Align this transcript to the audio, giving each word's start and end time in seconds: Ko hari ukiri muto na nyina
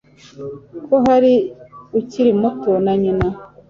Ko 0.85 0.95
hari 1.05 1.33
ukiri 1.99 2.31
muto 2.41 2.71
na 2.83 2.93
nyina 3.01 3.27